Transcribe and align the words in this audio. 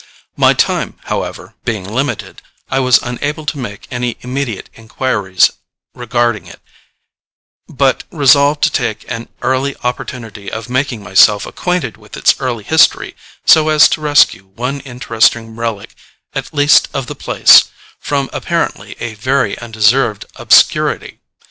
My 0.35 0.55
time, 0.55 0.97
however, 1.03 1.53
being 1.63 1.83
limited, 1.87 2.41
I 2.71 2.79
was 2.79 2.99
unable 3.03 3.45
to 3.45 3.57
make 3.59 3.87
any 3.91 4.17
immediate 4.21 4.67
inquiries 4.73 5.51
regarding 5.93 6.47
it, 6.47 6.59
but 7.67 8.03
resolved 8.09 8.63
to 8.63 8.71
take 8.71 9.05
an 9.11 9.29
early 9.43 9.75
opportunity 9.83 10.51
of 10.51 10.71
making 10.71 11.03
myself 11.03 11.45
acquainted 11.45 11.97
with 11.97 12.17
its 12.17 12.33
early 12.39 12.63
history, 12.63 13.15
so 13.45 13.69
as 13.69 13.87
to 13.89 14.01
rescue 14.01 14.45
one 14.45 14.79
interesting 14.79 15.55
relic 15.55 15.93
at 16.33 16.51
least 16.51 16.89
of 16.95 17.05
the 17.05 17.13
place 17.13 17.65
from 17.99 18.27
apparently 18.33 18.95
a 18.99 19.13
very 19.13 19.55
undeserved 19.59 20.25
obscurity. 20.35 21.19